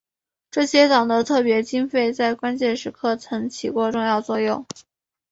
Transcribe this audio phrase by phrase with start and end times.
[0.49, 4.65] 这些党的特别经费在关键时刻曾起过重要作用。